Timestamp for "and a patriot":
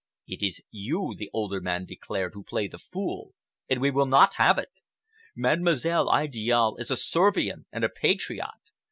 7.71-8.49